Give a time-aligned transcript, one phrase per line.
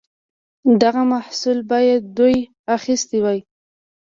[0.81, 2.37] دغه محصول باید دوی
[2.77, 3.39] اخیستی وای.